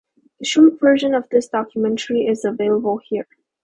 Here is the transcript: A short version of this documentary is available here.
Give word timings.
A 0.41 0.45
short 0.47 0.79
version 0.79 1.13
of 1.13 1.29
this 1.29 1.47
documentary 1.47 2.21
is 2.25 2.43
available 2.43 2.99
here. 3.07 3.27